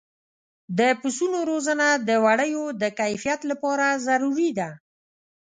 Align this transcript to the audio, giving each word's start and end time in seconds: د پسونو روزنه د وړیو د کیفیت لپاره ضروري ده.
د 0.79 0.81
پسونو 1.01 1.39
روزنه 1.49 1.87
د 2.07 2.09
وړیو 2.25 2.65
د 2.81 2.83
کیفیت 2.99 3.41
لپاره 3.51 3.85
ضروري 4.07 4.51
ده. 4.59 4.69